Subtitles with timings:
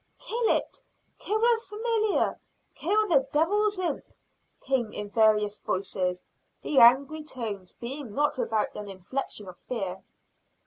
[0.17, 0.81] "Kill it!
[1.19, 2.39] kill the familiar!
[2.73, 4.03] Kill the devil's imp!"
[4.59, 6.23] came in various voices,
[6.63, 10.01] the angry tones being not without an inflection of fear.